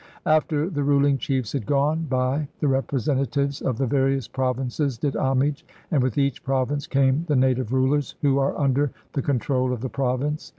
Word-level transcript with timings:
After 0.25 0.67
the 0.67 0.81
ruling 0.81 1.19
chiefs 1.19 1.51
had 1.51 1.67
gone 1.67 2.05
by, 2.09 2.47
the 2.59 2.65
representa 2.65 3.27
tives 3.27 3.61
of 3.61 3.77
the 3.77 3.85
various 3.85 4.27
provinces 4.27 4.97
did 4.97 5.15
homage, 5.15 5.63
and 5.91 6.01
with 6.01 6.17
each 6.17 6.43
province 6.43 6.87
came 6.87 7.23
the 7.27 7.35
native 7.35 7.71
rulers, 7.71 8.15
who 8.23 8.39
are 8.39 8.57
under 8.59 8.89
the 9.13 9.21
control 9.21 9.71
of 9.71 9.81
the 9.81 9.89
province. 9.89 10.49